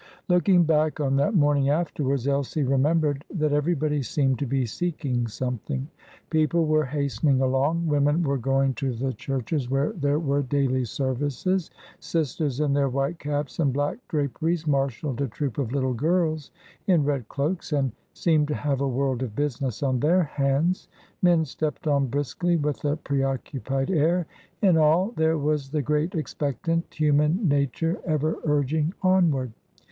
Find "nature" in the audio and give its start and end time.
27.47-27.99